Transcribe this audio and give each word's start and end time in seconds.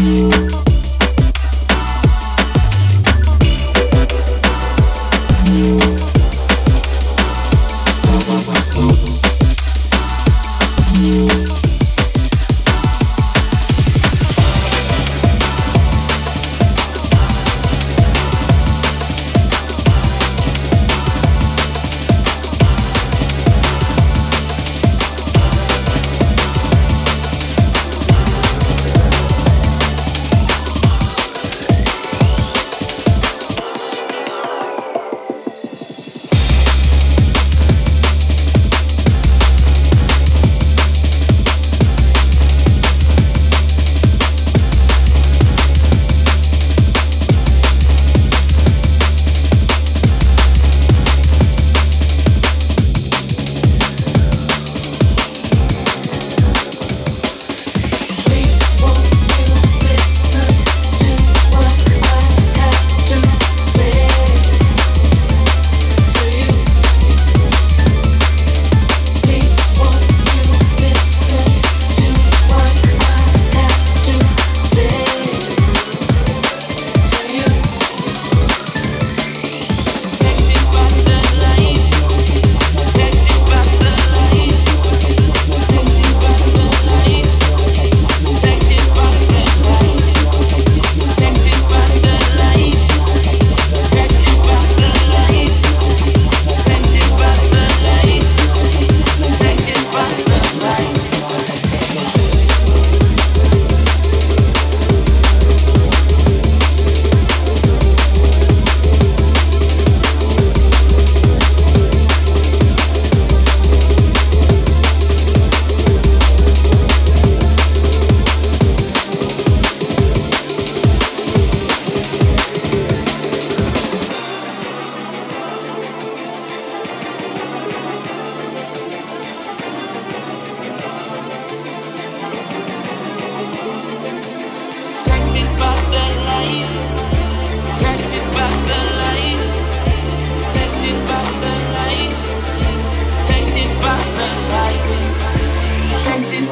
you 0.00 0.29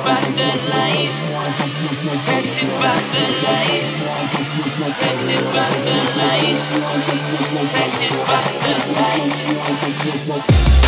by 0.04 0.20
the 0.38 0.50
light, 0.70 1.16
tainted 2.22 2.70
by 2.80 2.98
the 3.12 3.24
light, 3.44 3.96
tainted 4.92 5.44
by 5.54 5.68
the 5.86 5.96
light, 6.18 6.60
tainted 7.72 8.16
by 8.26 8.42
the 8.62 8.74
light. 10.38 10.87